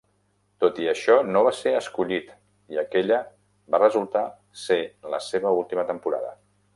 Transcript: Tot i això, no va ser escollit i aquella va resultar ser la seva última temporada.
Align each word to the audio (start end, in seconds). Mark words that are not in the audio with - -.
Tot 0.63 0.79
i 0.83 0.87
això, 0.93 1.17
no 1.35 1.43
va 1.47 1.51
ser 1.57 1.73
escollit 1.81 2.31
i 2.75 2.81
aquella 2.85 3.21
va 3.75 3.83
resultar 3.83 4.27
ser 4.65 4.79
la 5.15 5.21
seva 5.31 5.57
última 5.63 5.87
temporada. 5.95 6.35